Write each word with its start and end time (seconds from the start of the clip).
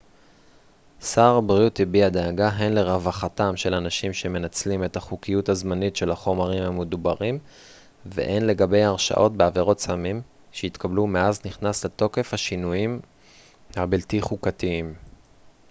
שר 1.01 1.35
הבריאות 1.37 1.79
הביע 1.79 2.09
דאגה 2.09 2.47
הן 2.49 2.73
לרווחתם 2.73 3.57
של 3.57 3.73
אנשים 3.73 4.13
שמנצלים 4.13 4.83
את 4.83 4.95
החוקיות 4.95 5.49
הזמנית 5.49 5.95
של 5.95 6.11
החומרים 6.11 6.63
המדוברים 6.63 7.39
והן 8.05 8.43
לגבי 8.45 8.83
הרשעות 8.83 9.33
בעבירות 9.37 9.79
סמים 9.79 10.21
שהתקבלו 10.51 11.07
מאז 11.07 11.45
נכנסו 11.45 11.87
לתוקף 11.87 12.33
השינויים 12.33 12.99
הבלתי 13.75 14.21
חוקתיים 14.21 14.93